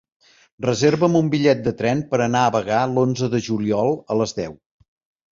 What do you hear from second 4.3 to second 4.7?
deu.